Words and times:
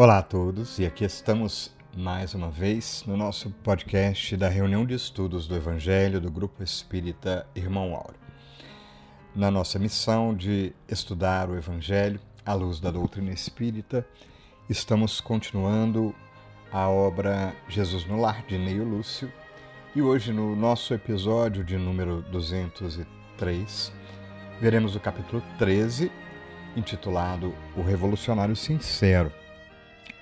Olá 0.00 0.18
a 0.18 0.22
todos, 0.22 0.78
e 0.78 0.86
aqui 0.86 1.04
estamos 1.04 1.72
mais 1.96 2.32
uma 2.32 2.48
vez 2.48 3.02
no 3.04 3.16
nosso 3.16 3.50
podcast 3.50 4.36
da 4.36 4.48
reunião 4.48 4.86
de 4.86 4.94
estudos 4.94 5.48
do 5.48 5.56
Evangelho 5.56 6.20
do 6.20 6.30
Grupo 6.30 6.62
Espírita 6.62 7.44
Irmão 7.52 7.96
Auro. 7.96 8.14
Na 9.34 9.50
nossa 9.50 9.76
missão 9.76 10.36
de 10.36 10.72
estudar 10.88 11.50
o 11.50 11.56
Evangelho 11.56 12.20
à 12.46 12.54
luz 12.54 12.78
da 12.78 12.92
doutrina 12.92 13.32
espírita, 13.32 14.06
estamos 14.70 15.20
continuando 15.20 16.14
a 16.70 16.88
obra 16.88 17.52
Jesus 17.68 18.06
no 18.06 18.20
Lar 18.20 18.46
de 18.46 18.56
Neio 18.56 18.84
Lúcio 18.84 19.32
e 19.96 20.00
hoje, 20.00 20.32
no 20.32 20.54
nosso 20.54 20.94
episódio 20.94 21.64
de 21.64 21.76
número 21.76 22.22
203, 22.30 23.92
veremos 24.60 24.94
o 24.94 25.00
capítulo 25.00 25.42
13, 25.58 26.08
intitulado 26.76 27.52
O 27.76 27.82
Revolucionário 27.82 28.54
Sincero 28.54 29.32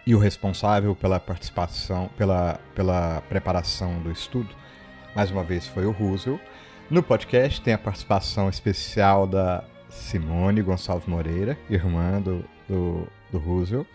e 0.07 0.15
o 0.15 0.19
responsável 0.19 0.95
pela 0.95 1.19
participação, 1.19 2.09
pela, 2.17 2.61
pela 2.75 3.21
preparação 3.29 4.01
do 4.01 4.11
estudo, 4.11 4.55
mais 5.15 5.33
uma 5.33 5.43
vez 5.43 5.67
foi 5.67 5.85
o 5.85 5.91
Roosevelt. 5.91 6.41
No 6.89 7.03
podcast 7.03 7.61
tem 7.61 7.75
a 7.75 7.79
participação 7.79 8.49
especial 8.49 9.27
da 9.27 9.65
Simone 9.89 10.63
Gonçalves 10.63 11.09
Moreira, 11.09 11.59
irmã 11.69 12.21
do, 12.21 12.45
do, 12.69 13.09
do. 13.33 13.87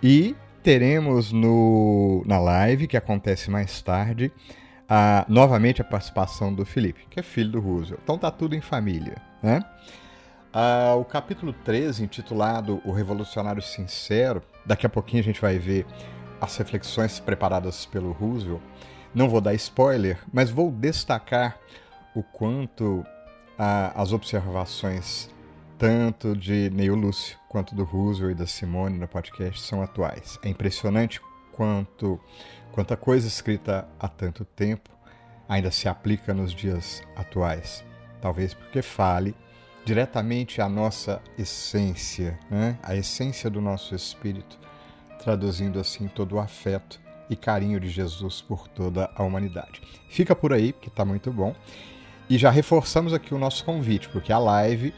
E 0.00 0.36
teremos 0.62 1.32
no, 1.32 2.22
na 2.24 2.38
live, 2.38 2.86
que 2.86 2.96
acontece 2.96 3.50
mais 3.50 3.82
tarde, 3.82 4.30
a, 4.88 5.26
novamente 5.28 5.80
a 5.80 5.84
participação 5.84 6.54
do 6.54 6.64
Felipe, 6.64 7.06
que 7.10 7.18
é 7.18 7.22
filho 7.22 7.50
do 7.50 7.60
Roosevelt. 7.60 8.00
Então 8.04 8.16
tá 8.16 8.30
tudo 8.30 8.54
em 8.54 8.60
família, 8.60 9.16
né? 9.42 9.60
Ah, 10.54 10.94
o 10.96 11.04
capítulo 11.04 11.54
13, 11.64 12.04
intitulado 12.04 12.82
O 12.84 12.92
Revolucionário 12.92 13.62
Sincero, 13.62 14.42
daqui 14.66 14.84
a 14.84 14.88
pouquinho 14.88 15.22
a 15.22 15.24
gente 15.24 15.40
vai 15.40 15.58
ver 15.58 15.86
as 16.38 16.54
reflexões 16.58 17.18
preparadas 17.18 17.86
pelo 17.86 18.12
Roosevelt. 18.12 18.60
Não 19.14 19.30
vou 19.30 19.40
dar 19.40 19.54
spoiler, 19.54 20.18
mas 20.30 20.50
vou 20.50 20.70
destacar 20.70 21.58
o 22.14 22.22
quanto 22.22 23.02
ah, 23.58 23.92
as 23.96 24.12
observações 24.12 25.30
tanto 25.78 26.36
de 26.36 26.68
Neil 26.68 26.96
Lúcio 26.96 27.38
quanto 27.48 27.74
do 27.74 27.82
Roosevelt 27.82 28.32
e 28.32 28.38
da 28.38 28.46
Simone 28.46 28.98
no 28.98 29.08
podcast 29.08 29.58
são 29.62 29.82
atuais. 29.82 30.38
É 30.44 30.50
impressionante 30.50 31.18
quanto 31.50 32.20
quanta 32.72 32.94
coisa 32.94 33.26
escrita 33.26 33.88
há 33.98 34.06
tanto 34.06 34.44
tempo 34.44 34.90
ainda 35.48 35.70
se 35.70 35.88
aplica 35.88 36.34
nos 36.34 36.52
dias 36.52 37.02
atuais. 37.16 37.82
Talvez 38.20 38.52
porque 38.52 38.82
fale 38.82 39.34
diretamente 39.84 40.60
à 40.60 40.68
nossa 40.68 41.20
essência, 41.36 42.38
né? 42.50 42.78
a 42.82 42.94
essência 42.94 43.50
do 43.50 43.60
nosso 43.60 43.94
espírito, 43.94 44.58
traduzindo 45.22 45.78
assim 45.78 46.08
todo 46.08 46.36
o 46.36 46.40
afeto 46.40 47.00
e 47.28 47.36
carinho 47.36 47.80
de 47.80 47.88
Jesus 47.88 48.40
por 48.40 48.68
toda 48.68 49.10
a 49.14 49.22
humanidade. 49.22 49.82
Fica 50.08 50.34
por 50.34 50.52
aí, 50.52 50.72
que 50.72 50.88
está 50.88 51.04
muito 51.04 51.32
bom. 51.32 51.54
E 52.28 52.38
já 52.38 52.50
reforçamos 52.50 53.12
aqui 53.12 53.34
o 53.34 53.38
nosso 53.38 53.64
convite, 53.64 54.08
porque 54.08 54.32
a 54.32 54.38
live, 54.38 54.94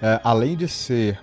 é, 0.00 0.20
além 0.22 0.56
de 0.56 0.68
ser 0.68 1.18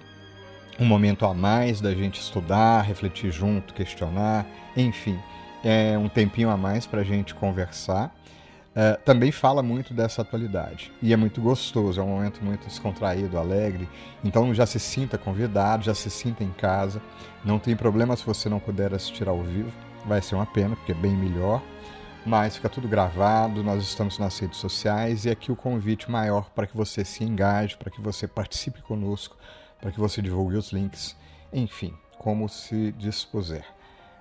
um 0.79 0.85
momento 0.85 1.25
a 1.25 1.33
mais 1.33 1.81
da 1.81 1.93
gente 1.93 2.19
estudar, 2.19 2.81
refletir 2.81 3.31
junto, 3.31 3.73
questionar, 3.73 4.45
enfim, 4.75 5.19
é 5.63 5.97
um 5.97 6.07
tempinho 6.07 6.49
a 6.49 6.57
mais 6.57 6.85
para 6.85 7.01
a 7.01 7.03
gente 7.03 7.35
conversar 7.35 8.13
é, 8.81 8.93
também 8.93 9.29
fala 9.29 9.61
muito 9.61 9.93
dessa 9.93 10.21
atualidade. 10.21 10.89
E 11.01 11.11
é 11.11 11.17
muito 11.17 11.41
gostoso, 11.41 11.99
é 11.99 12.03
um 12.03 12.07
momento 12.07 12.41
muito 12.41 12.65
descontraído, 12.65 13.37
alegre. 13.37 13.89
Então 14.23 14.53
já 14.53 14.65
se 14.65 14.79
sinta 14.79 15.17
convidado, 15.17 15.83
já 15.83 15.93
se 15.93 16.09
sinta 16.09 16.45
em 16.45 16.51
casa. 16.51 17.01
Não 17.43 17.59
tem 17.59 17.75
problema 17.75 18.15
se 18.15 18.25
você 18.25 18.47
não 18.47 18.57
puder 18.57 18.93
assistir 18.93 19.27
ao 19.27 19.43
vivo, 19.43 19.69
vai 20.05 20.21
ser 20.21 20.35
uma 20.35 20.45
pena, 20.45 20.77
porque 20.77 20.93
é 20.93 20.95
bem 20.95 21.11
melhor. 21.11 21.61
Mas 22.25 22.55
fica 22.55 22.69
tudo 22.69 22.87
gravado, 22.87 23.61
nós 23.65 23.83
estamos 23.83 24.17
nas 24.17 24.39
redes 24.39 24.59
sociais 24.59 25.25
e 25.25 25.29
aqui 25.29 25.51
o 25.51 25.57
convite 25.57 26.09
maior 26.09 26.49
para 26.51 26.65
que 26.65 26.77
você 26.77 27.03
se 27.03 27.25
engaje, 27.25 27.75
para 27.75 27.91
que 27.91 27.99
você 27.99 28.29
participe 28.29 28.81
conosco, 28.81 29.35
para 29.81 29.91
que 29.91 29.99
você 29.99 30.21
divulgue 30.21 30.55
os 30.55 30.71
links, 30.71 31.17
enfim, 31.51 31.93
como 32.17 32.47
se 32.47 32.93
dispuser. 32.93 33.65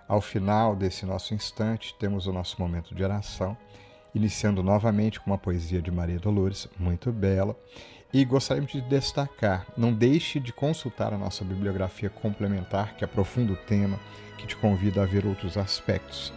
Ao 0.09 0.21
final 0.21 0.75
desse 0.75 1.07
nosso 1.07 1.33
instante, 1.33 1.95
temos 1.97 2.27
o 2.27 2.33
nosso 2.33 2.61
momento 2.61 2.93
de 2.93 3.05
oração 3.05 3.57
iniciando 4.19 4.63
novamente 4.63 5.21
com 5.21 5.31
uma 5.31 5.39
poesia 5.39 5.81
de 5.81 5.91
Maria 5.91 6.19
Dolores, 6.19 6.69
muito 6.79 7.11
bela. 7.13 7.57
E 8.13 8.25
gostaríamos 8.25 8.73
de 8.73 8.81
destacar: 8.81 9.67
não 9.77 9.93
deixe 9.93 10.41
de 10.41 10.53
consultar 10.53 11.13
a 11.15 11.19
nossa 11.19 11.45
bibliografia 11.45 12.11
complementar, 12.11 12.95
que 12.97 13.05
aprofunda 13.05 13.53
o 13.53 13.57
tema, 13.57 13.99
que 14.37 14.47
te 14.47 14.57
convida 14.57 15.03
a 15.03 15.07
ver 15.07 15.25
outros 15.25 15.57
aspectos. 15.57 16.33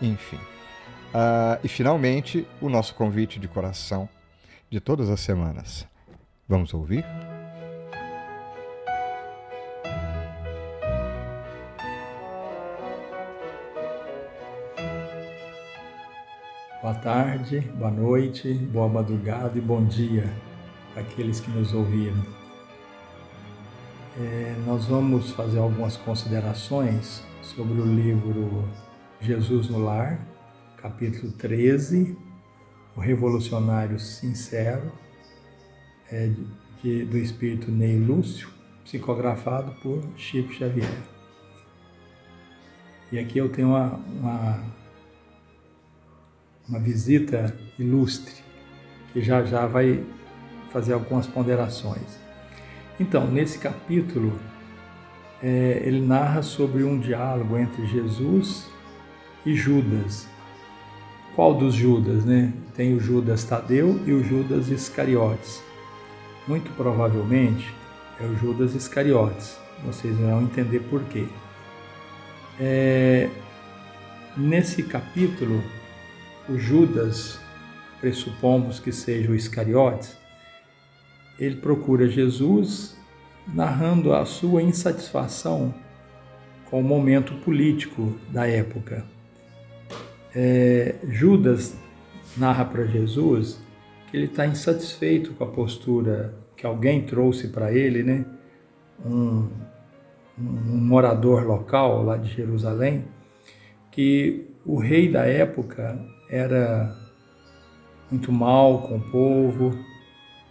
Enfim. 0.00 0.38
Uh, 0.38 1.58
e 1.62 1.68
finalmente, 1.68 2.46
o 2.60 2.68
nosso 2.68 2.94
convite 2.94 3.38
de 3.38 3.48
coração 3.48 4.08
de 4.70 4.80
todas 4.80 5.10
as 5.10 5.20
semanas. 5.20 5.86
Vamos 6.48 6.72
ouvir? 6.72 7.04
Boa 16.82 16.94
tarde, 16.94 17.60
boa 17.76 17.90
noite, 17.90 18.54
boa 18.54 18.88
madrugada 18.88 19.58
e 19.58 19.60
bom 19.60 19.84
dia 19.84 20.24
àqueles 20.96 21.38
que 21.38 21.50
nos 21.50 21.74
ouviram. 21.74 22.24
É, 24.18 24.56
nós 24.66 24.86
vamos 24.86 25.30
fazer 25.32 25.58
algumas 25.58 25.98
considerações 25.98 27.22
sobre 27.42 27.78
o 27.78 27.84
livro 27.84 28.66
Jesus 29.20 29.68
no 29.68 29.78
Lar, 29.78 30.26
capítulo 30.78 31.30
13, 31.32 32.16
O 32.96 33.00
Revolucionário 33.00 34.00
Sincero, 34.00 34.90
é, 36.10 36.30
de, 36.82 37.04
do 37.04 37.18
espírito 37.18 37.70
Ney 37.70 37.98
Lúcio, 37.98 38.48
psicografado 38.84 39.72
por 39.82 40.02
Chico 40.16 40.50
Xavier. 40.54 40.88
E 43.12 43.18
aqui 43.18 43.36
eu 43.36 43.50
tenho 43.50 43.68
uma, 43.68 44.00
uma 44.18 44.79
uma 46.70 46.78
visita 46.78 47.52
ilustre, 47.76 48.32
que 49.12 49.20
já 49.20 49.44
já 49.44 49.66
vai 49.66 50.04
fazer 50.72 50.92
algumas 50.92 51.26
ponderações. 51.26 52.20
Então, 52.98 53.26
nesse 53.26 53.58
capítulo, 53.58 54.38
é, 55.42 55.82
ele 55.84 56.00
narra 56.00 56.42
sobre 56.42 56.84
um 56.84 56.98
diálogo 56.98 57.58
entre 57.58 57.86
Jesus 57.86 58.70
e 59.44 59.54
Judas. 59.54 60.28
Qual 61.34 61.54
dos 61.54 61.74
Judas, 61.74 62.24
né? 62.24 62.52
Tem 62.76 62.94
o 62.94 63.00
Judas 63.00 63.42
Tadeu 63.42 64.00
e 64.06 64.12
o 64.12 64.22
Judas 64.22 64.68
Iscariotes. 64.68 65.60
Muito 66.46 66.70
provavelmente 66.76 67.74
é 68.20 68.24
o 68.24 68.36
Judas 68.36 68.74
Iscariotes. 68.74 69.58
Vocês 69.84 70.16
vão 70.16 70.42
entender 70.42 70.80
por 70.90 71.02
quê. 71.04 71.26
É, 72.60 73.28
nesse 74.36 74.82
capítulo, 74.82 75.62
o 76.50 76.58
Judas, 76.58 77.38
pressupomos 78.00 78.80
que 78.80 78.90
seja 78.90 79.30
o 79.30 79.36
Iscariotes, 79.36 80.16
ele 81.38 81.56
procura 81.56 82.08
Jesus 82.08 82.96
narrando 83.46 84.12
a 84.12 84.24
sua 84.24 84.60
insatisfação 84.60 85.72
com 86.68 86.80
o 86.80 86.82
momento 86.82 87.34
político 87.36 88.14
da 88.28 88.48
época. 88.48 89.04
É, 90.34 90.96
Judas 91.08 91.76
narra 92.36 92.64
para 92.64 92.84
Jesus 92.84 93.60
que 94.10 94.16
ele 94.16 94.26
está 94.26 94.44
insatisfeito 94.44 95.32
com 95.34 95.44
a 95.44 95.46
postura 95.46 96.34
que 96.56 96.66
alguém 96.66 97.02
trouxe 97.02 97.48
para 97.48 97.72
ele, 97.72 98.02
né? 98.02 98.24
Um, 99.04 99.48
um 100.38 100.76
morador 100.76 101.44
local 101.44 102.02
lá 102.02 102.16
de 102.16 102.28
Jerusalém, 102.28 103.04
que 103.90 104.46
o 104.64 104.78
rei 104.78 105.10
da 105.10 105.24
época 105.24 105.98
era 106.30 106.96
muito 108.08 108.30
mal 108.30 108.82
com 108.82 108.98
o 108.98 109.10
povo. 109.10 109.76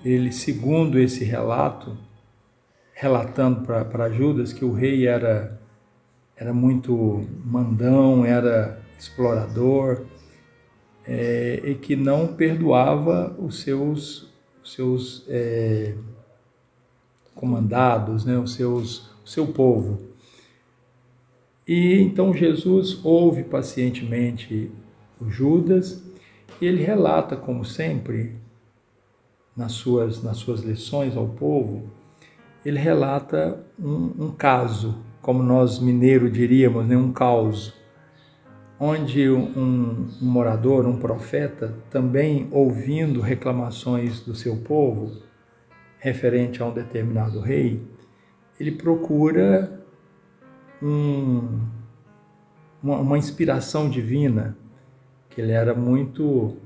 Ele, 0.03 0.31
segundo 0.31 0.99
esse 0.99 1.23
relato, 1.23 1.97
relatando 2.93 3.61
para 3.61 4.09
Judas 4.09 4.51
que 4.51 4.65
o 4.65 4.73
rei 4.73 5.07
era, 5.07 5.59
era 6.35 6.53
muito 6.53 7.25
mandão, 7.45 8.25
era 8.25 8.81
explorador, 8.97 10.05
é, 11.07 11.61
e 11.63 11.75
que 11.75 11.95
não 11.95 12.27
perdoava 12.27 13.35
os 13.39 13.61
seus, 13.61 14.29
os 14.61 14.73
seus 14.73 15.25
é, 15.29 15.95
comandados, 17.33 18.25
né, 18.25 18.37
os 18.37 18.53
seus, 18.53 19.09
o 19.23 19.27
seu 19.27 19.47
povo. 19.47 20.09
E 21.65 22.01
então 22.01 22.33
Jesus 22.33 22.99
ouve 23.03 23.43
pacientemente 23.43 24.71
o 25.19 25.29
Judas, 25.29 26.03
e 26.61 26.65
ele 26.65 26.83
relata, 26.83 27.35
como 27.35 27.63
sempre, 27.63 28.35
nas 29.55 29.73
suas, 29.73 30.23
nas 30.23 30.37
suas 30.37 30.61
lições 30.61 31.15
ao 31.15 31.27
povo, 31.27 31.89
ele 32.65 32.79
relata 32.79 33.63
um, 33.79 34.25
um 34.25 34.31
caso, 34.31 34.97
como 35.21 35.43
nós 35.43 35.79
mineiro 35.79 36.29
diríamos, 36.29 36.87
né, 36.87 36.97
um 36.97 37.11
caos, 37.11 37.73
onde 38.79 39.29
um, 39.29 40.07
um 40.21 40.25
morador, 40.25 40.85
um 40.85 40.97
profeta, 40.97 41.75
também 41.89 42.47
ouvindo 42.51 43.19
reclamações 43.19 44.21
do 44.21 44.33
seu 44.33 44.57
povo 44.57 45.11
referente 45.99 46.61
a 46.61 46.65
um 46.65 46.73
determinado 46.73 47.41
rei, 47.41 47.85
ele 48.57 48.71
procura 48.71 49.83
um, 50.81 51.59
uma, 52.81 52.97
uma 52.97 53.17
inspiração 53.17 53.89
divina, 53.89 54.57
que 55.29 55.41
ele 55.41 55.51
era 55.51 55.73
muito 55.73 56.57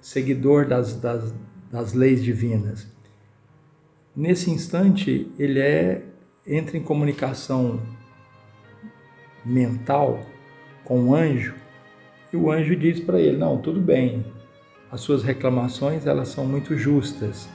seguidor 0.00 0.66
das, 0.66 1.00
das, 1.00 1.34
das 1.70 1.92
leis 1.92 2.22
divinas. 2.22 2.86
Nesse 4.14 4.50
instante, 4.50 5.30
ele 5.38 5.60
é 5.60 6.02
entra 6.46 6.76
em 6.76 6.82
comunicação 6.82 7.80
mental 9.44 10.20
com 10.84 11.08
o 11.08 11.14
anjo 11.14 11.54
e 12.32 12.36
o 12.36 12.50
anjo 12.50 12.76
diz 12.76 13.00
para 13.00 13.20
ele: 13.20 13.36
"Não, 13.36 13.58
tudo 13.58 13.80
bem. 13.80 14.24
As 14.90 15.00
suas 15.00 15.24
reclamações, 15.24 16.06
elas 16.06 16.28
são 16.28 16.46
muito 16.46 16.76
justas. 16.76 17.48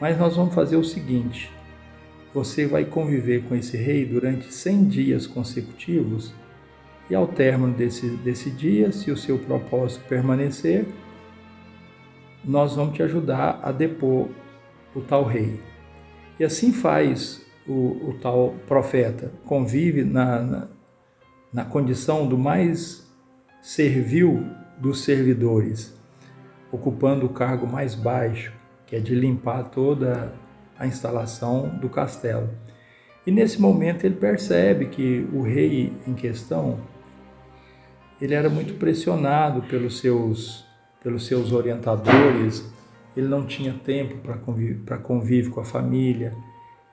Mas 0.00 0.18
nós 0.18 0.36
vamos 0.36 0.54
fazer 0.54 0.76
o 0.76 0.84
seguinte: 0.84 1.50
você 2.34 2.66
vai 2.66 2.84
conviver 2.84 3.44
com 3.44 3.54
esse 3.54 3.76
rei 3.76 4.04
durante 4.04 4.52
100 4.52 4.84
dias 4.88 5.26
consecutivos 5.26 6.34
e 7.10 7.14
ao 7.14 7.26
término 7.26 7.72
desse, 7.72 8.08
desse 8.16 8.50
dia, 8.50 8.92
se 8.92 9.10
o 9.10 9.16
seu 9.16 9.38
propósito 9.38 10.04
permanecer, 10.08 10.86
nós 12.44 12.76
vamos 12.76 12.94
te 12.94 13.02
ajudar 13.02 13.60
a 13.62 13.72
depor 13.72 14.28
o 14.94 15.00
tal 15.00 15.24
rei. 15.24 15.60
E 16.38 16.44
assim 16.44 16.72
faz 16.72 17.44
o, 17.66 18.10
o 18.10 18.18
tal 18.20 18.54
profeta, 18.66 19.32
convive 19.44 20.04
na, 20.04 20.40
na, 20.40 20.68
na 21.52 21.64
condição 21.64 22.26
do 22.26 22.38
mais 22.38 23.06
servil 23.60 24.44
dos 24.78 25.02
servidores, 25.02 25.98
ocupando 26.70 27.26
o 27.26 27.30
cargo 27.30 27.66
mais 27.66 27.94
baixo, 27.94 28.52
que 28.86 28.96
é 28.96 29.00
de 29.00 29.14
limpar 29.14 29.64
toda 29.64 30.32
a 30.78 30.86
instalação 30.86 31.68
do 31.80 31.88
castelo. 31.88 32.48
E 33.26 33.32
nesse 33.32 33.60
momento 33.60 34.04
ele 34.04 34.14
percebe 34.14 34.86
que 34.86 35.28
o 35.32 35.42
rei 35.42 35.92
em 36.06 36.14
questão 36.14 36.78
ele 38.20 38.34
era 38.34 38.48
muito 38.48 38.74
pressionado 38.74 39.62
pelos 39.62 40.00
seus, 40.00 40.64
pelos 41.02 41.26
seus 41.26 41.52
orientadores, 41.52 42.68
ele 43.16 43.28
não 43.28 43.46
tinha 43.46 43.72
tempo 43.72 44.16
para 44.18 44.34
convívio, 44.34 44.82
convívio 45.02 45.50
com 45.50 45.60
a 45.60 45.64
família, 45.64 46.32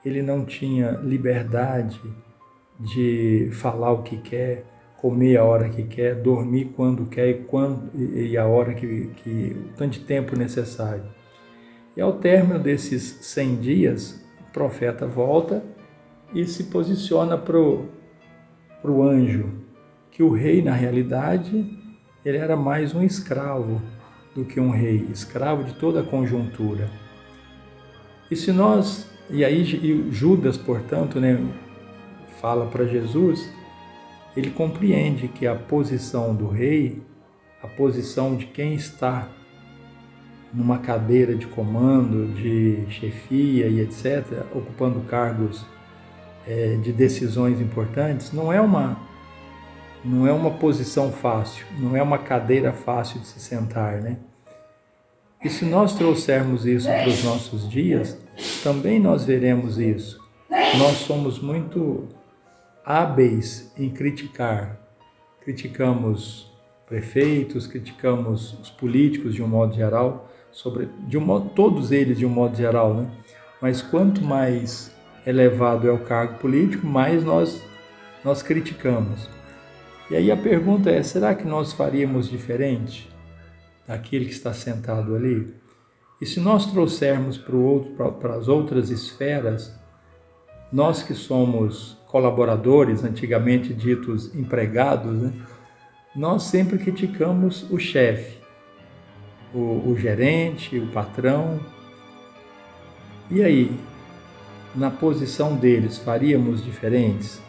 ele 0.04 0.22
não 0.22 0.44
tinha 0.44 0.92
liberdade 1.02 2.00
de 2.78 3.48
falar 3.52 3.92
o 3.92 4.02
que 4.02 4.18
quer, 4.18 4.64
comer 4.98 5.36
a 5.36 5.44
hora 5.44 5.68
que 5.68 5.82
quer, 5.82 6.14
dormir 6.14 6.72
quando 6.76 7.06
quer 7.06 7.28
e, 7.28 7.34
quando, 7.44 7.90
e 7.94 8.36
a 8.36 8.46
hora 8.46 8.74
que, 8.74 9.10
que 9.16 9.56
o 9.70 9.76
tanto 9.76 9.98
de 9.98 10.00
tempo 10.00 10.36
necessário. 10.36 11.04
E 11.96 12.00
ao 12.00 12.14
término 12.14 12.58
desses 12.58 13.02
100 13.22 13.56
dias, 13.56 14.24
o 14.48 14.52
profeta 14.52 15.06
volta 15.06 15.62
e 16.34 16.44
se 16.44 16.64
posiciona 16.64 17.36
para 17.36 17.58
o 17.58 19.02
anjo 19.02 19.65
que 20.16 20.22
o 20.22 20.30
rei, 20.30 20.62
na 20.62 20.72
realidade, 20.72 21.78
ele 22.24 22.38
era 22.38 22.56
mais 22.56 22.94
um 22.94 23.02
escravo 23.02 23.82
do 24.34 24.46
que 24.46 24.58
um 24.58 24.70
rei, 24.70 25.06
escravo 25.12 25.62
de 25.62 25.74
toda 25.74 26.00
a 26.00 26.02
conjuntura. 26.02 26.88
E 28.30 28.34
se 28.34 28.50
nós, 28.50 29.10
e 29.28 29.44
aí 29.44 29.62
Judas, 30.10 30.56
portanto, 30.56 31.20
né, 31.20 31.38
fala 32.40 32.64
para 32.64 32.86
Jesus, 32.86 33.46
ele 34.34 34.50
compreende 34.50 35.28
que 35.28 35.46
a 35.46 35.54
posição 35.54 36.34
do 36.34 36.48
rei, 36.48 37.02
a 37.62 37.66
posição 37.66 38.36
de 38.36 38.46
quem 38.46 38.72
está 38.72 39.28
numa 40.50 40.78
cadeira 40.78 41.34
de 41.34 41.46
comando, 41.46 42.32
de 42.32 42.86
chefia 42.88 43.68
e 43.68 43.80
etc., 43.80 44.46
ocupando 44.54 45.00
cargos 45.00 45.66
é, 46.46 46.78
de 46.82 46.90
decisões 46.90 47.60
importantes, 47.60 48.32
não 48.32 48.50
é 48.50 48.58
uma 48.58 49.05
não 50.06 50.26
é 50.26 50.32
uma 50.32 50.52
posição 50.52 51.10
fácil, 51.10 51.66
não 51.78 51.96
é 51.96 52.02
uma 52.02 52.18
cadeira 52.18 52.72
fácil 52.72 53.20
de 53.20 53.26
se 53.26 53.40
sentar, 53.40 54.00
né? 54.00 54.18
E 55.44 55.48
se 55.48 55.64
nós 55.64 55.94
trouxermos 55.94 56.64
isso 56.64 56.88
para 56.88 57.08
os 57.08 57.22
nossos 57.24 57.68
dias, 57.68 58.18
também 58.62 58.98
nós 59.00 59.24
veremos 59.24 59.78
isso. 59.78 60.20
Nós 60.78 60.98
somos 60.98 61.38
muito 61.40 62.08
hábeis 62.84 63.72
em 63.76 63.90
criticar. 63.90 64.78
Criticamos 65.42 66.50
prefeitos, 66.86 67.66
criticamos 67.66 68.58
os 68.60 68.70
políticos 68.70 69.34
de 69.34 69.42
um 69.42 69.48
modo 69.48 69.74
geral, 69.74 70.30
sobre 70.50 70.88
de 71.06 71.18
um 71.18 71.20
modo, 71.20 71.50
todos 71.50 71.92
eles 71.92 72.18
de 72.18 72.24
um 72.24 72.30
modo 72.30 72.56
geral, 72.56 72.94
né? 72.94 73.10
Mas 73.60 73.82
quanto 73.82 74.24
mais 74.24 74.94
elevado 75.26 75.88
é 75.88 75.92
o 75.92 75.98
cargo 75.98 76.38
político, 76.38 76.86
mais 76.86 77.24
nós 77.24 77.62
nós 78.24 78.42
criticamos. 78.42 79.35
E 80.10 80.16
aí 80.16 80.30
a 80.30 80.36
pergunta 80.36 80.90
é: 80.90 81.02
será 81.02 81.34
que 81.34 81.46
nós 81.46 81.72
faríamos 81.72 82.28
diferente 82.28 83.08
daquele 83.86 84.26
que 84.26 84.32
está 84.32 84.52
sentado 84.52 85.14
ali? 85.14 85.54
E 86.20 86.26
se 86.26 86.40
nós 86.40 86.66
trouxermos 86.66 87.36
para, 87.36 87.56
outro, 87.56 88.12
para 88.12 88.36
as 88.36 88.48
outras 88.48 88.90
esferas, 88.90 89.74
nós 90.72 91.02
que 91.02 91.14
somos 91.14 91.96
colaboradores, 92.06 93.04
antigamente 93.04 93.74
ditos 93.74 94.34
empregados, 94.34 95.12
né? 95.22 95.32
nós 96.14 96.44
sempre 96.44 96.78
criticamos 96.78 97.70
o 97.70 97.78
chefe, 97.78 98.38
o, 99.54 99.90
o 99.90 99.96
gerente, 99.98 100.78
o 100.78 100.86
patrão. 100.86 101.60
E 103.30 103.42
aí, 103.42 103.78
na 104.74 104.90
posição 104.90 105.56
deles, 105.56 105.98
faríamos 105.98 106.64
diferentes? 106.64 107.42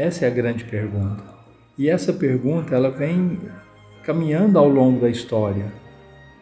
Essa 0.00 0.24
é 0.24 0.28
a 0.28 0.30
grande 0.30 0.64
pergunta. 0.64 1.22
E 1.76 1.86
essa 1.86 2.10
pergunta 2.10 2.74
ela 2.74 2.90
vem 2.90 3.38
caminhando 4.02 4.58
ao 4.58 4.66
longo 4.66 4.98
da 4.98 5.10
história. 5.10 5.70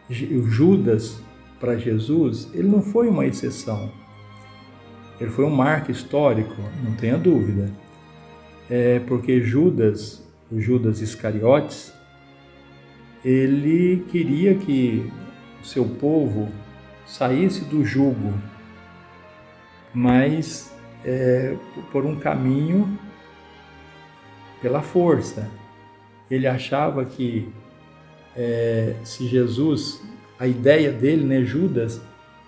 O 0.09 0.47
Judas 0.47 1.21
para 1.59 1.75
Jesus, 1.75 2.49
ele 2.53 2.69
não 2.69 2.81
foi 2.81 3.09
uma 3.09 3.25
exceção. 3.25 3.91
Ele 5.19 5.29
foi 5.29 5.43
um 5.43 5.49
marco 5.49 5.91
histórico, 5.91 6.55
não 6.81 6.95
tenha 6.95 7.17
dúvida. 7.17 7.69
É 8.69 8.99
porque 8.99 9.41
Judas, 9.41 10.25
o 10.49 10.61
Judas 10.61 11.01
Iscariotes, 11.01 11.91
ele 13.25 14.05
queria 14.09 14.55
que 14.55 15.11
o 15.61 15.65
seu 15.65 15.83
povo 15.83 16.47
saísse 17.05 17.65
do 17.65 17.83
jugo, 17.83 18.33
mas 19.93 20.73
é, 21.03 21.57
por 21.91 22.05
um 22.05 22.15
caminho 22.15 22.97
pela 24.61 24.81
força. 24.81 25.49
Ele 26.29 26.47
achava 26.47 27.05
que 27.05 27.49
é, 28.35 28.95
se 29.03 29.27
Jesus, 29.27 30.01
a 30.37 30.47
ideia 30.47 30.91
dele, 30.91 31.23
né, 31.25 31.43
Judas, 31.43 32.01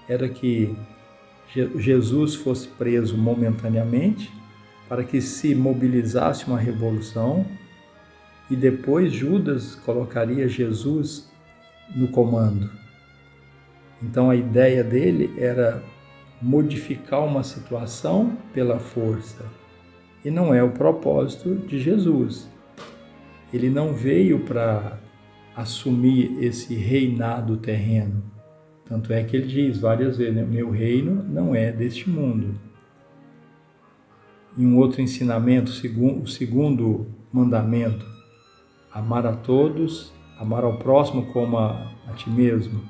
era 0.07 0.29
que 0.29 0.75
Jesus 1.75 2.35
fosse 2.35 2.67
preso 2.67 3.17
momentaneamente 3.17 4.31
para 4.87 5.03
que 5.03 5.21
se 5.21 5.53
mobilizasse 5.55 6.45
uma 6.47 6.59
revolução 6.59 7.45
e 8.49 8.55
depois 8.55 9.11
Judas 9.11 9.75
colocaria 9.75 10.47
Jesus 10.47 11.29
no 11.95 12.07
comando. 12.09 12.69
Então 14.01 14.29
a 14.29 14.35
ideia 14.35 14.83
dele 14.83 15.33
era 15.37 15.83
modificar 16.41 17.23
uma 17.23 17.43
situação 17.43 18.37
pela 18.53 18.79
força 18.79 19.60
e 20.23 20.29
não 20.29 20.53
é 20.53 20.63
o 20.63 20.71
propósito 20.71 21.55
de 21.55 21.79
Jesus. 21.79 22.49
Ele 23.53 23.69
não 23.69 23.93
veio 23.93 24.39
para 24.39 24.99
assumir 25.55 26.43
esse 26.43 26.73
reinado 26.75 27.57
terreno. 27.57 28.23
Tanto 28.85 29.11
é 29.13 29.23
que 29.23 29.35
ele 29.35 29.47
diz 29.47 29.79
várias 29.79 30.17
vezes: 30.17 30.35
né? 30.35 30.43
Meu 30.43 30.69
reino 30.69 31.23
não 31.23 31.55
é 31.55 31.71
deste 31.71 32.09
mundo. 32.09 32.55
E 34.57 34.65
um 34.65 34.77
outro 34.77 35.01
ensinamento, 35.01 35.71
o 35.71 36.27
segundo 36.27 37.07
mandamento, 37.31 38.05
amar 38.91 39.25
a 39.25 39.33
todos, 39.33 40.13
amar 40.37 40.63
ao 40.63 40.77
próximo 40.77 41.31
como 41.31 41.57
a, 41.57 41.89
a 42.07 42.13
ti 42.13 42.29
mesmo, 42.29 42.81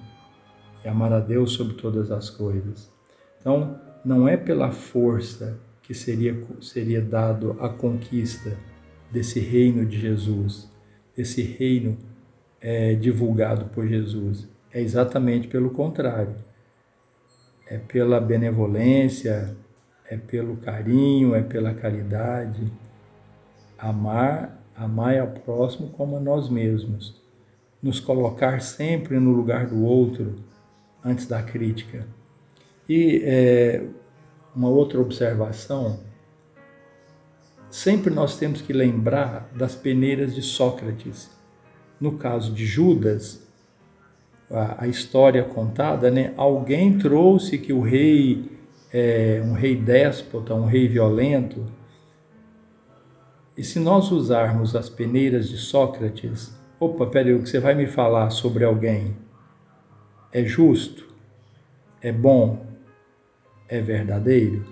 e 0.83 0.87
amar 0.87 1.13
a 1.13 1.19
Deus 1.19 1.51
sobre 1.51 1.75
todas 1.75 2.09
as 2.11 2.31
coisas. 2.31 2.91
Então, 3.39 3.79
não 4.03 4.27
é 4.27 4.35
pela 4.35 4.71
força 4.71 5.59
que 5.83 5.93
seria, 5.93 6.35
seria 6.61 7.01
dado 7.01 7.57
a 7.59 7.69
conquista 7.69 8.57
desse 9.11 9.39
reino 9.39 9.85
de 9.85 9.99
Jesus, 9.99 10.69
desse 11.15 11.41
reino 11.41 11.97
é, 12.61 12.93
divulgado 12.95 13.65
por 13.65 13.87
Jesus. 13.87 14.47
É 14.71 14.81
exatamente 14.81 15.47
pelo 15.47 15.71
contrário. 15.71 16.35
É 17.67 17.77
pela 17.77 18.19
benevolência, 18.19 19.55
é 20.05 20.17
pelo 20.17 20.57
carinho, 20.57 21.35
é 21.35 21.41
pela 21.41 21.73
caridade. 21.73 22.71
Amar, 23.77 24.61
amar 24.75 25.17
ao 25.19 25.27
próximo 25.27 25.89
como 25.89 26.17
a 26.17 26.19
nós 26.19 26.49
mesmos. 26.49 27.19
Nos 27.81 27.99
colocar 27.99 28.61
sempre 28.61 29.19
no 29.19 29.31
lugar 29.31 29.67
do 29.67 29.83
outro 29.83 30.35
antes 31.03 31.25
da 31.25 31.41
crítica. 31.41 32.05
E 32.87 33.21
é, 33.23 33.83
uma 34.55 34.69
outra 34.69 34.99
observação, 34.99 35.99
sempre 37.69 38.13
nós 38.13 38.37
temos 38.37 38.61
que 38.61 38.73
lembrar 38.73 39.49
das 39.55 39.75
peneiras 39.75 40.35
de 40.35 40.41
Sócrates. 40.41 41.29
No 41.99 42.17
caso 42.17 42.51
de 42.51 42.65
Judas, 42.65 43.47
a, 44.49 44.83
a 44.83 44.87
história 44.87 45.43
contada, 45.43 46.09
né? 46.11 46.33
alguém 46.35 46.97
trouxe 46.97 47.57
que 47.57 47.71
o 47.71 47.81
rei, 47.81 48.51
é, 48.91 49.41
um 49.45 49.53
rei 49.53 49.75
déspota, 49.75 50.53
um 50.53 50.65
rei 50.65 50.87
violento, 50.87 51.65
e 53.55 53.63
se 53.63 53.79
nós 53.79 54.11
usarmos 54.11 54.75
as 54.75 54.89
peneiras 54.89 55.49
de 55.49 55.57
Sócrates, 55.57 56.51
opa, 56.79 57.05
peraí, 57.05 57.33
o 57.33 57.43
que 57.43 57.49
você 57.49 57.59
vai 57.59 57.75
me 57.75 57.85
falar 57.85 58.29
sobre 58.29 58.63
alguém 58.63 59.15
é 60.31 60.43
justo? 60.43 61.07
É 62.01 62.11
bom? 62.11 62.70
É 63.71 63.81
verdadeiro? 63.81 64.65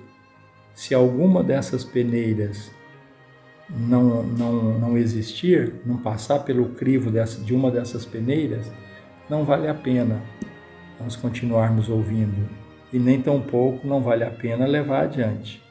Se 0.75 0.93
alguma 0.93 1.41
dessas 1.41 1.83
peneiras 1.83 2.69
não, 3.69 4.21
não, 4.23 4.77
não 4.77 4.97
existir, 4.97 5.73
não 5.85 5.97
passar 5.97 6.39
pelo 6.39 6.69
crivo 6.69 7.09
dessa, 7.09 7.41
de 7.41 7.55
uma 7.55 7.71
dessas 7.71 8.05
peneiras, 8.05 8.71
não 9.29 9.45
vale 9.45 9.67
a 9.67 9.73
pena 9.73 10.21
nós 10.99 11.15
continuarmos 11.15 11.87
ouvindo 11.87 12.49
e 12.91 12.99
nem 12.99 13.21
tampouco 13.21 13.87
não 13.87 14.01
vale 14.01 14.25
a 14.25 14.29
pena 14.29 14.65
levar 14.65 15.03
adiante. 15.03 15.61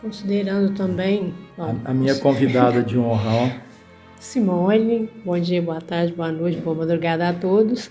Considerando 0.00 0.74
também. 0.74 1.34
A, 1.58 1.90
a, 1.90 1.94
minha 1.94 2.14
convidada 2.18 2.82
de 2.82 2.96
honra. 2.98 3.60
Simone, 4.18 5.10
bom 5.24 5.38
dia, 5.38 5.60
boa 5.60 5.80
tarde, 5.80 6.12
boa 6.12 6.32
noite, 6.32 6.60
boa 6.60 6.76
madrugada 6.76 7.28
a 7.28 7.32
todos. 7.32 7.90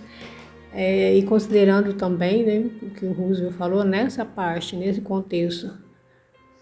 É, 0.73 1.13
e 1.15 1.23
considerando 1.23 1.93
também 1.93 2.45
né, 2.45 2.69
o 2.81 2.89
que 2.91 3.05
o 3.05 3.11
Roosevelt 3.11 3.55
falou, 3.55 3.83
nessa 3.83 4.23
parte, 4.23 4.75
nesse 4.75 5.01
contexto, 5.01 5.77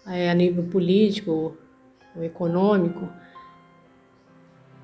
é, 0.06 0.30
a 0.30 0.34
nível 0.34 0.64
político, 0.64 1.56
econômico, 2.20 3.08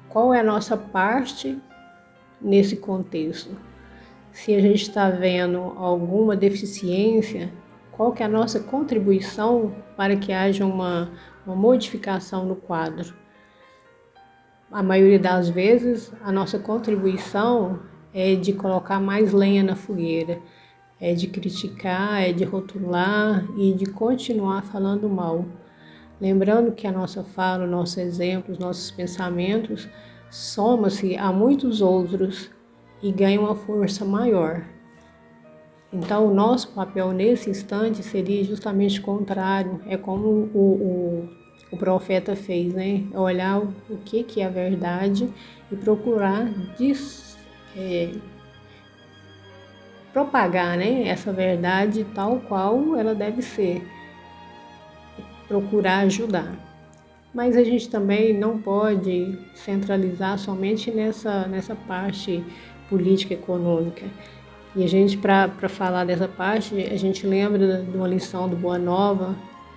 qual 0.09 0.33
é 0.33 0.41
a 0.41 0.45
nossa 0.45 0.77
parte 0.77 1.59
nesse 2.41 2.77
contexto. 2.77 3.51
Se 4.31 4.55
a 4.55 4.61
gente 4.61 4.83
está 4.83 5.11
vendo 5.11 5.59
alguma 5.77 6.37
deficiência, 6.37 7.51
qual 7.91 8.13
que 8.13 8.23
é 8.23 8.27
a 8.27 8.29
nossa 8.29 8.61
contribuição 8.61 9.75
para 9.97 10.17
que 10.17 10.33
haja 10.33 10.65
uma, 10.65 11.11
uma 11.45 11.57
modificação 11.57 12.45
no 12.45 12.55
quadro? 12.55 13.15
A 14.71 14.83
maioria 14.83 15.19
das 15.19 15.49
vezes, 15.49 16.13
a 16.23 16.31
nossa 16.31 16.59
contribuição 16.59 17.81
é 18.17 18.35
de 18.35 18.55
colocar 18.55 18.99
mais 18.99 19.35
lenha 19.35 19.63
na 19.63 19.77
fogueira, 19.77 20.41
é 20.99 21.13
de 21.13 21.27
criticar, 21.27 22.23
é 22.23 22.33
de 22.33 22.45
rotular 22.45 23.47
e 23.59 23.75
de 23.75 23.85
continuar 23.85 24.63
falando 24.63 25.07
mal. 25.07 25.45
Lembrando 26.19 26.73
que 26.73 26.87
a 26.87 26.93
nossa 26.93 27.23
fala, 27.23 27.65
o 27.65 27.71
nosso 27.71 28.01
exemplo, 28.01 28.55
os 28.55 28.59
nossos 28.59 28.91
pensamentos 28.91 29.87
soma-se 30.31 31.15
a 31.15 31.31
muitos 31.31 31.83
outros 31.83 32.51
e 33.03 33.13
ganha 33.13 33.39
uma 33.39 33.55
força 33.55 34.03
maior. 34.03 34.65
Então, 35.93 36.27
o 36.27 36.35
nosso 36.35 36.69
papel 36.69 37.13
nesse 37.13 37.51
instante 37.51 38.03
seria 38.03 38.43
justamente 38.43 38.99
o 38.99 39.03
contrário, 39.03 39.83
é 39.87 39.99
como 39.99 40.27
o, 40.55 40.59
o, 40.59 41.29
o 41.71 41.77
profeta 41.77 42.35
fez, 42.35 42.73
né? 42.73 43.05
Olhar 43.13 43.61
o, 43.61 43.99
que, 44.07 44.25
que 44.25 44.41
é 44.41 44.47
a 44.47 44.51
verdade 44.51 45.29
e 45.71 45.77
procurar 45.77 46.47
dis, 46.79 47.26
é, 47.77 48.11
propagar 50.13 50.79
né, 50.79 51.07
essa 51.09 51.31
verdade 51.31 52.05
tal 52.15 52.41
qual 52.49 52.97
ela 52.97 53.15
deve 53.15 53.43
ser, 53.43 53.87
procurar 55.47 55.99
ajudar. 55.99 56.55
Mas 57.35 57.55
a 57.55 57.63
gente 57.63 57.91
também 57.91 58.33
não 58.33 58.57
pode 58.57 59.39
centralizar 59.55 60.39
somente 60.39 60.91
nessa, 60.91 61.47
nessa 61.47 61.75
parte 61.75 62.43
política 62.89 63.35
econômica. 63.35 64.07
E 64.75 64.83
a 64.83 64.89
gente, 64.89 65.19
para 65.19 65.69
falar 65.69 66.05
dessa 66.05 66.27
parte, 66.27 66.75
a 66.75 66.97
gente 66.97 67.27
lembra 67.27 67.83
de 67.83 67.97
uma 67.97 68.09
lição 68.09 68.49
do 68.49 68.57
Boa 68.57 68.79
Nova, 68.79 69.37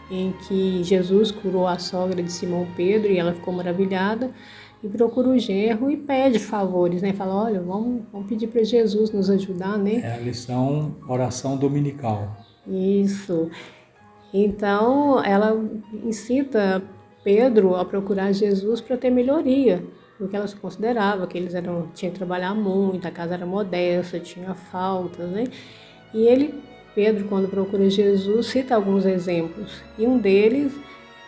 em 0.10 0.34
que 0.48 0.84
Jesus 0.84 1.32
curou 1.32 1.68
a 1.68 1.78
sogra 1.78 2.24
de 2.24 2.32
Simão 2.32 2.66
Pedro 2.78 3.12
e 3.12 3.18
ela 3.18 3.34
ficou 3.34 3.54
maravilhada 3.54 4.32
e 4.84 4.88
procura 4.88 5.30
o 5.30 5.38
genro 5.38 5.92
e 5.92 5.98
pede 5.98 6.40
favores, 6.40 7.02
né? 7.02 7.14
Fala, 7.14 7.44
olha, 7.44 7.62
vamos, 7.62 8.04
vamos 8.12 8.28
pedir 8.28 8.48
para 8.48 8.64
Jesus 8.64 9.12
nos 9.12 9.30
ajudar, 9.30 9.78
né? 9.78 10.02
É 10.04 10.14
a 10.14 10.18
lição 10.18 10.96
oração 11.08 11.58
dominical. 11.58 12.38
Isso. 12.68 13.50
Então, 14.34 15.24
ela 15.24 15.60
incita 16.04 16.82
Pedro 17.24 17.76
a 17.76 17.84
procurar 17.84 18.32
Jesus 18.32 18.80
para 18.80 18.96
ter 18.96 19.10
melhoria, 19.10 19.84
porque 20.18 20.36
ela 20.36 20.48
se 20.48 20.56
considerava 20.56 21.28
que 21.28 21.38
eles 21.38 21.54
eram 21.54 21.88
tinham 21.94 22.12
que 22.12 22.18
trabalhar 22.18 22.54
muito, 22.54 23.08
a 23.08 23.12
casa 23.12 23.34
era 23.34 23.46
modesta, 23.46 24.20
tinha 24.20 24.54
faltas, 24.54 25.30
né? 25.30 25.46
E 26.14 26.26
ele, 26.26 26.54
Pedro, 26.96 27.26
quando 27.28 27.50
procura 27.50 27.90
Jesus, 27.90 28.48
cita 28.48 28.76
alguns 28.76 29.06
exemplos. 29.06 29.82
E 29.98 30.06
um 30.06 30.18
deles 30.18 30.74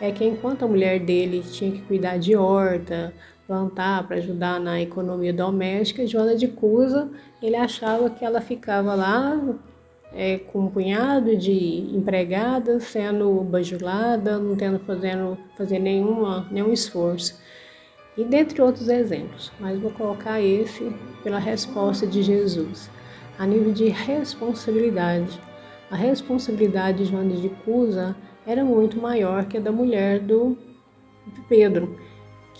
é 0.00 0.10
que 0.10 0.24
enquanto 0.24 0.64
a 0.64 0.68
mulher 0.68 1.00
dele 1.00 1.42
tinha 1.48 1.70
que 1.70 1.82
cuidar 1.82 2.18
de 2.18 2.34
horta, 2.34 3.12
plantar 3.46 4.06
para 4.06 4.16
ajudar 4.16 4.60
na 4.60 4.80
economia 4.80 5.32
doméstica, 5.32 6.06
Joana 6.06 6.36
de 6.36 6.48
Cusa, 6.48 7.10
ele 7.42 7.56
achava 7.56 8.08
que 8.08 8.24
ela 8.24 8.40
ficava 8.40 8.94
lá 8.94 9.40
é, 10.14 10.38
com 10.38 10.60
um 10.60 10.68
punhado 10.68 11.36
de 11.36 11.80
empregadas 11.94 12.84
sendo 12.84 13.42
bajulada, 13.42 14.38
não 14.38 14.54
tendo 14.54 14.78
fazendo 14.80 15.38
fazer 15.56 15.78
nenhuma, 15.78 16.46
nenhum 16.50 16.72
esforço. 16.72 17.40
E 18.16 18.24
dentre 18.24 18.60
outros 18.60 18.88
exemplos, 18.88 19.50
mas 19.58 19.78
vou 19.78 19.90
colocar 19.90 20.40
esse 20.40 20.92
pela 21.22 21.38
resposta 21.38 22.06
de 22.06 22.22
Jesus. 22.22 22.90
A 23.38 23.46
nível 23.46 23.72
de 23.72 23.88
responsabilidade. 23.88 25.40
A 25.90 25.96
responsabilidade 25.96 26.98
de 26.98 27.10
Joana 27.10 27.34
de 27.34 27.48
Cusa 27.48 28.14
era 28.46 28.64
muito 28.64 29.00
maior 29.00 29.46
que 29.46 29.56
a 29.56 29.60
da 29.60 29.72
mulher 29.72 30.20
do 30.20 30.56
Pedro, 31.48 31.98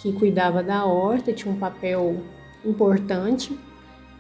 que 0.03 0.13
cuidava 0.13 0.63
da 0.63 0.85
horta, 0.85 1.33
tinha 1.33 1.55
um 1.55 1.59
papel 1.59 2.21
importante 2.65 3.57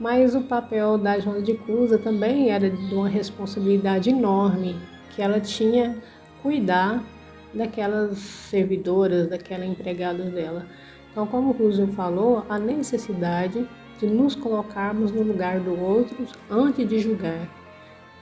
mas 0.02 0.34
o 0.34 0.40
papel 0.40 0.98
da 0.98 1.20
Joana 1.20 1.42
de 1.42 1.54
Cusa 1.54 1.96
também 1.96 2.50
era 2.50 2.68
de 2.68 2.92
uma 2.92 3.08
responsabilidade 3.08 4.10
enorme, 4.10 4.74
que 5.10 5.22
ela 5.22 5.38
tinha 5.38 5.96
cuidar 6.42 7.00
daquelas 7.54 8.18
servidoras, 8.18 9.28
daquelas 9.28 9.68
empregadas 9.68 10.32
dela. 10.32 10.66
Então, 11.12 11.24
como 11.24 11.50
o 11.50 11.52
Roosevelt 11.52 11.92
falou, 11.92 12.44
a 12.48 12.58
necessidade 12.58 13.64
de 14.00 14.06
nos 14.06 14.34
colocarmos 14.34 15.12
no 15.12 15.22
lugar 15.22 15.60
do 15.60 15.80
outro 15.80 16.16
antes 16.50 16.88
de 16.88 16.98
julgar. 16.98 17.48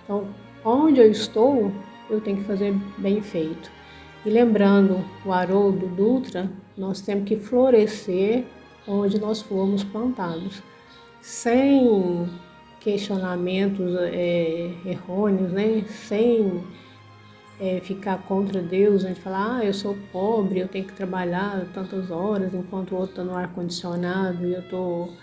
Então, 0.05 0.27
onde 0.63 1.01
eu 1.01 1.11
estou, 1.11 1.73
eu 2.11 2.21
tenho 2.21 2.37
que 2.39 2.45
fazer 2.45 2.75
bem 2.99 3.23
feito. 3.23 3.73
E 4.25 4.29
lembrando 4.29 5.03
o 5.25 5.33
Haroldo 5.33 5.87
Dutra, 5.87 6.51
nós 6.77 7.01
temos 7.01 7.25
que 7.25 7.37
florescer 7.37 8.45
onde 8.87 9.19
nós 9.19 9.41
fomos 9.41 9.83
plantados 9.83 10.63
sem 11.21 12.29
questionamentos 12.81 13.95
é, 13.99 14.71
errôneos, 14.85 15.53
né? 15.53 15.85
sem 15.89 16.63
é, 17.61 17.81
ficar 17.81 18.23
contra 18.23 18.63
Deus, 18.63 19.05
a 19.05 19.09
gente 19.09 19.21
falar, 19.21 19.59
ah, 19.59 19.65
eu 19.65 19.75
sou 19.75 19.97
pobre, 20.11 20.61
eu 20.61 20.69
tenho 20.69 20.87
que 20.87 20.95
trabalhar 20.95 21.67
tantas 21.75 22.11
horas, 22.11 22.53
enquanto 22.55 22.93
o 22.93 22.97
outro 22.97 23.11
está 23.13 23.25
no 23.25 23.37
ar-condicionado 23.37 24.47
e 24.47 24.55
eu 24.55 24.61
estou 24.61 25.15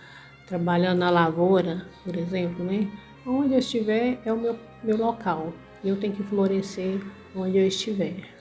trabalhando 0.47 0.99
na 0.99 1.09
lavoura, 1.09 1.85
por 2.03 2.15
exemplo, 2.15 2.63
né? 2.63 2.87
Onde 3.25 3.53
eu 3.53 3.59
estiver 3.59 4.19
é 4.23 4.31
o 4.31 4.37
meu, 4.37 4.57
meu 4.83 4.97
local 4.97 5.51
eu 5.83 5.95
tenho 5.99 6.13
que 6.13 6.23
florescer 6.23 6.99
onde 7.35 7.57
eu 7.57 7.67
estiver. 7.67 8.36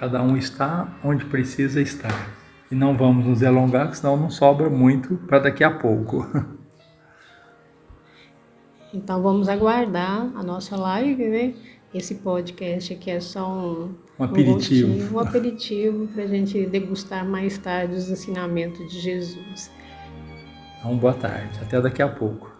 Cada 0.00 0.22
um 0.22 0.34
está 0.34 0.90
onde 1.04 1.26
precisa 1.26 1.78
estar. 1.78 2.30
E 2.70 2.74
não 2.74 2.96
vamos 2.96 3.26
nos 3.26 3.42
alongar, 3.42 3.94
senão 3.94 4.16
não 4.16 4.30
sobra 4.30 4.70
muito 4.70 5.18
para 5.26 5.40
daqui 5.40 5.62
a 5.62 5.70
pouco. 5.70 6.26
Então 8.92 9.22
vamos 9.22 9.48
aguardar 9.48 10.32
a 10.34 10.42
nossa 10.42 10.76
live, 10.76 11.28
né? 11.28 11.54
Esse 11.94 12.16
podcast 12.16 12.92
aqui 12.92 13.08
é 13.08 13.20
só 13.20 13.48
um, 13.48 13.94
um 14.18 14.24
aperitivo. 14.24 14.88
Um, 14.88 14.96
gostinho, 14.96 15.14
um 15.14 15.18
aperitivo 15.20 16.08
para 16.08 16.24
a 16.24 16.26
gente 16.26 16.66
degustar 16.66 17.24
mais 17.24 17.56
tarde 17.56 17.94
os 17.94 18.10
ensinamentos 18.10 18.90
de 18.90 18.98
Jesus. 18.98 19.70
Então, 20.80 20.98
boa 20.98 21.14
tarde. 21.14 21.56
Até 21.62 21.80
daqui 21.80 22.02
a 22.02 22.08
pouco. 22.08 22.52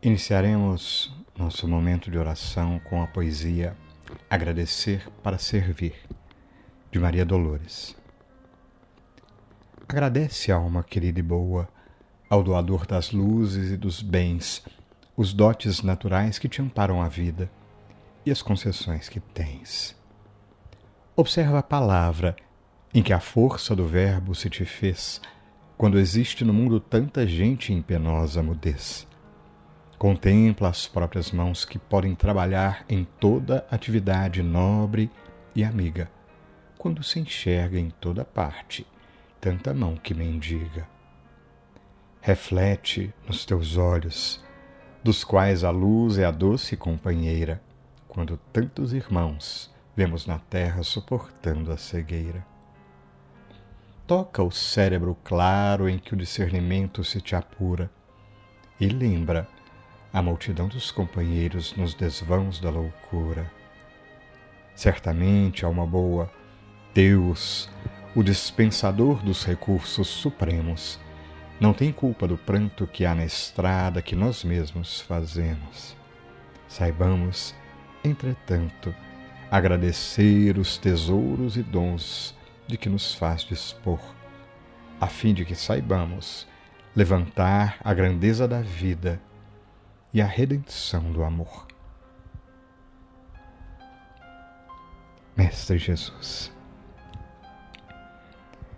Iniciaremos 0.00 1.12
nosso 1.36 1.66
momento 1.66 2.12
de 2.12 2.16
oração 2.16 2.80
com 2.88 3.02
a 3.02 3.08
poesia 3.08 3.76
Agradecer 4.34 5.08
para 5.22 5.38
Servir, 5.38 5.94
de 6.90 6.98
Maria 6.98 7.24
Dolores. 7.24 7.94
Agradece, 9.88 10.50
alma 10.50 10.82
querida 10.82 11.20
e 11.20 11.22
boa, 11.22 11.68
ao 12.28 12.42
doador 12.42 12.84
das 12.84 13.12
luzes 13.12 13.70
e 13.70 13.76
dos 13.76 14.02
bens, 14.02 14.64
os 15.16 15.32
dotes 15.32 15.82
naturais 15.82 16.36
que 16.36 16.48
te 16.48 16.60
amparam 16.60 17.00
a 17.00 17.06
vida 17.06 17.48
e 18.26 18.32
as 18.32 18.42
concessões 18.42 19.08
que 19.08 19.20
tens. 19.20 19.94
Observa 21.14 21.60
a 21.60 21.62
palavra 21.62 22.34
em 22.92 23.04
que 23.04 23.12
a 23.12 23.20
força 23.20 23.76
do 23.76 23.86
Verbo 23.86 24.34
se 24.34 24.50
te 24.50 24.64
fez, 24.64 25.20
quando 25.78 25.96
existe 25.96 26.44
no 26.44 26.52
mundo 26.52 26.80
tanta 26.80 27.24
gente 27.24 27.72
em 27.72 27.80
penosa 27.80 28.42
mudez. 28.42 29.06
Contempla 29.98 30.68
as 30.68 30.86
próprias 30.86 31.30
mãos 31.30 31.64
que 31.64 31.78
podem 31.78 32.14
trabalhar 32.14 32.84
em 32.88 33.04
toda 33.04 33.66
atividade 33.70 34.42
nobre 34.42 35.10
e 35.54 35.62
amiga, 35.62 36.10
quando 36.76 37.02
se 37.02 37.20
enxerga 37.20 37.78
em 37.78 37.90
toda 37.90 38.24
parte 38.24 38.86
tanta 39.40 39.72
mão 39.72 39.96
que 39.96 40.14
mendiga. 40.14 40.88
Reflete 42.20 43.12
nos 43.26 43.44
teus 43.44 43.76
olhos, 43.76 44.42
dos 45.02 45.22
quais 45.22 45.62
a 45.62 45.70
luz 45.70 46.18
é 46.18 46.24
a 46.24 46.30
doce 46.30 46.76
companheira, 46.76 47.62
quando 48.08 48.38
tantos 48.52 48.94
irmãos 48.94 49.70
vemos 49.94 50.26
na 50.26 50.38
terra 50.38 50.82
suportando 50.82 51.70
a 51.70 51.76
cegueira. 51.76 52.46
Toca 54.06 54.42
o 54.42 54.50
cérebro 54.50 55.16
claro 55.22 55.88
em 55.88 55.98
que 55.98 56.14
o 56.14 56.16
discernimento 56.16 57.04
se 57.04 57.20
te 57.20 57.36
apura 57.36 57.90
e 58.80 58.86
lembra 58.86 59.46
a 60.14 60.22
multidão 60.22 60.68
dos 60.68 60.92
companheiros 60.92 61.74
nos 61.74 61.92
desvãos 61.92 62.60
da 62.60 62.70
loucura. 62.70 63.50
Certamente, 64.72 65.64
alma 65.64 65.84
boa, 65.84 66.30
Deus, 66.94 67.68
o 68.14 68.22
dispensador 68.22 69.20
dos 69.24 69.44
recursos 69.44 70.06
supremos, 70.06 71.00
não 71.58 71.72
tem 71.72 71.90
culpa 71.90 72.28
do 72.28 72.38
pranto 72.38 72.86
que 72.86 73.04
há 73.04 73.12
na 73.12 73.24
estrada 73.24 74.00
que 74.00 74.14
nós 74.14 74.44
mesmos 74.44 75.00
fazemos. 75.00 75.96
Saibamos, 76.68 77.52
entretanto, 78.04 78.94
agradecer 79.50 80.56
os 80.58 80.78
tesouros 80.78 81.56
e 81.56 81.62
dons 81.64 82.36
de 82.68 82.76
que 82.76 82.88
nos 82.88 83.12
faz 83.16 83.42
dispor, 83.42 83.98
a 85.00 85.08
fim 85.08 85.34
de 85.34 85.44
que 85.44 85.56
saibamos 85.56 86.46
levantar 86.94 87.78
a 87.82 87.92
grandeza 87.92 88.46
da 88.46 88.60
vida 88.60 89.20
e 90.14 90.22
a 90.22 90.26
redenção 90.26 91.10
do 91.10 91.24
amor. 91.24 91.66
Mestre 95.36 95.76
Jesus, 95.76 96.52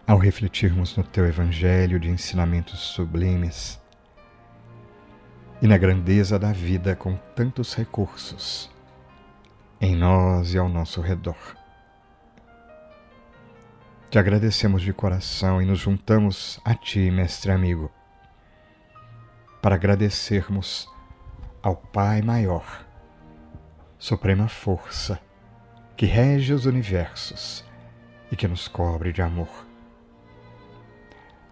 ao 0.06 0.16
refletirmos 0.16 0.96
no 0.96 1.04
teu 1.04 1.26
Evangelho 1.26 2.00
de 2.00 2.08
ensinamentos 2.08 2.80
sublimes 2.80 3.78
e 5.60 5.66
na 5.66 5.76
grandeza 5.76 6.38
da 6.38 6.52
vida 6.52 6.96
com 6.96 7.16
tantos 7.34 7.74
recursos, 7.74 8.70
em 9.78 9.94
nós 9.94 10.54
e 10.54 10.58
ao 10.58 10.70
nosso 10.70 11.02
redor, 11.02 11.54
te 14.08 14.18
agradecemos 14.18 14.80
de 14.80 14.94
coração 14.94 15.60
e 15.60 15.66
nos 15.66 15.80
juntamos 15.80 16.58
a 16.64 16.74
Ti, 16.74 17.10
Mestre 17.10 17.52
amigo, 17.52 17.92
para 19.60 19.74
agradecermos 19.74 20.88
ao 21.66 21.74
Pai 21.74 22.22
Maior, 22.22 22.86
Suprema 23.98 24.46
Força, 24.46 25.18
que 25.96 26.06
rege 26.06 26.52
os 26.52 26.64
universos 26.64 27.64
e 28.30 28.36
que 28.36 28.46
nos 28.46 28.68
cobre 28.68 29.12
de 29.12 29.20
amor. 29.20 29.66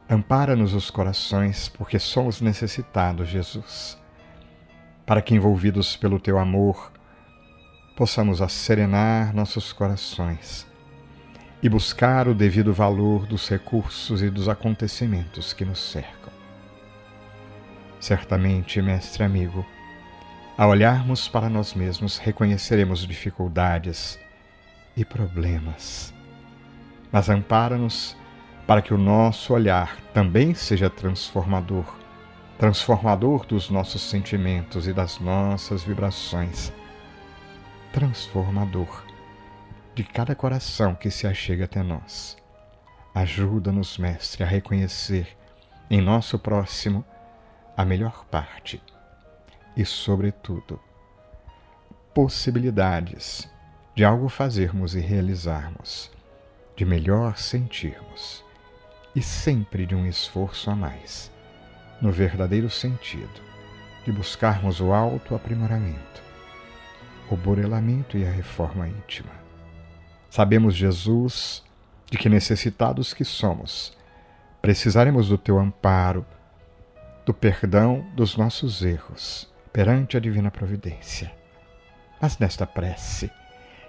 Ampara-nos 0.09 0.73
os 0.73 0.89
corações, 0.89 1.69
porque 1.69 1.99
somos 1.99 2.41
necessitados, 2.41 3.29
Jesus, 3.29 4.01
para 5.05 5.21
que, 5.21 5.35
envolvidos 5.35 5.97
pelo 5.97 6.21
teu 6.21 6.39
amor, 6.39 6.93
possamos 7.97 8.41
acerenar 8.41 9.35
nossos 9.35 9.73
corações 9.73 10.65
e 11.61 11.69
buscar 11.69 12.29
o 12.29 12.35
devido 12.37 12.73
valor 12.73 13.27
dos 13.27 13.49
recursos 13.49 14.23
e 14.23 14.31
dos 14.31 14.49
acontecimentos 14.49 15.53
que 15.53 15.65
nos 15.65 15.81
cercam. 15.81 16.33
Certamente, 17.99 18.81
mestre 18.81 19.25
amigo, 19.25 19.67
ao 20.57 20.71
olharmos 20.71 21.29
para 21.29 21.49
nós 21.49 21.75
mesmos, 21.75 22.19
reconheceremos 22.19 23.07
dificuldades 23.07 24.19
e 24.97 25.05
problemas. 25.05 26.15
Mas 27.11 27.29
ampara-nos 27.29 28.17
para 28.67 28.81
que 28.81 28.95
o 28.95 28.99
nosso 28.99 29.53
olhar 29.53 29.97
também 30.13 30.55
seja 30.55 30.89
transformador 30.89 32.05
transformador 32.59 33.45
dos 33.47 33.69
nossos 33.69 34.03
sentimentos 34.03 34.87
e 34.87 34.93
das 34.93 35.19
nossas 35.19 35.83
vibrações, 35.83 36.73
transformador 37.93 39.05
de 39.95 40.05
cada 40.05 40.35
coração 40.35 40.95
que 40.95 41.11
se 41.11 41.27
achega 41.27 41.65
até 41.65 41.83
nós. 41.83 42.37
Ajuda-nos, 43.15 43.99
Mestre, 43.99 44.43
a 44.43 44.47
reconhecer 44.47 45.37
em 45.91 46.01
nosso 46.01 46.39
próximo 46.39 47.05
a 47.77 47.85
melhor 47.85 48.25
parte 48.27 48.81
e, 49.77 49.85
sobretudo, 49.85 50.79
possibilidades 52.15 53.51
de 53.95 54.05
algo 54.05 54.29
fazermos 54.29 54.95
e 54.95 55.01
realizarmos, 55.01 56.11
de 56.77 56.85
melhor 56.85 57.37
sentirmos 57.37 58.45
e 59.15 59.23
sempre 59.23 59.87
de 59.87 59.95
um 59.95 60.07
esforço 60.07 60.71
a 60.71 60.77
mais, 60.77 61.31
no 62.01 62.11
verdadeiro 62.11 62.71
sentido 62.71 63.43
de 64.05 64.13
buscarmos 64.13 64.81
o 64.81 64.93
autoaprimoramento, 64.93 66.23
o 67.31 67.37
burelamento 67.37 68.19
e 68.19 68.27
a 68.27 68.31
reforma 68.31 68.87
íntima. 68.87 69.31
Sabemos, 70.29 70.75
Jesus, 70.75 71.63
de 72.11 72.19
que 72.19 72.29
necessitados 72.29 73.15
que 73.15 73.25
somos, 73.25 73.97
precisaremos 74.61 75.29
do 75.29 75.39
teu 75.39 75.59
amparo, 75.59 76.27
do 77.25 77.33
perdão 77.33 78.05
dos 78.15 78.37
nossos 78.37 78.83
erros 78.83 79.54
perante 79.75 80.17
a 80.17 80.21
divina 80.21 80.53
providência. 80.53 81.33
Mas 82.23 82.39
nesta 82.39 82.65
prece, 82.65 83.29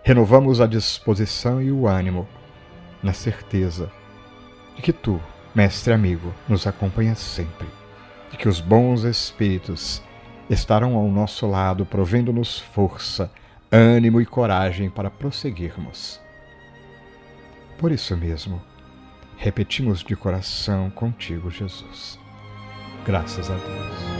renovamos 0.03 0.59
a 0.59 0.65
disposição 0.65 1.61
e 1.61 1.71
o 1.71 1.87
ânimo, 1.87 2.27
na 3.03 3.13
certeza 3.13 3.91
de 4.75 4.81
que 4.81 4.91
tu, 4.91 5.21
mestre 5.53 5.93
amigo, 5.93 6.33
nos 6.49 6.65
acompanhas 6.65 7.19
sempre, 7.19 7.67
de 8.31 8.35
que 8.35 8.49
os 8.49 8.59
bons 8.59 9.03
espíritos 9.03 10.01
estarão 10.49 10.95
ao 10.95 11.07
nosso 11.07 11.45
lado, 11.45 11.85
provendo-nos 11.85 12.57
força, 12.57 13.31
ânimo 13.71 14.19
e 14.19 14.25
coragem 14.25 14.89
para 14.89 15.11
prosseguirmos. 15.11 16.19
Por 17.77 17.91
isso 17.91 18.17
mesmo, 18.17 18.59
repetimos 19.37 20.03
de 20.03 20.15
coração 20.15 20.89
contigo, 20.89 21.51
Jesus. 21.51 22.17
Graças 23.05 23.51
a 23.51 23.53
Deus. 23.53 24.14